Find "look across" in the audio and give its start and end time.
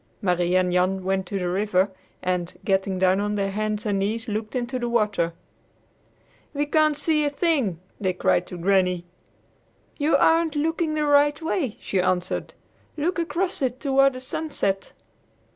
12.97-13.61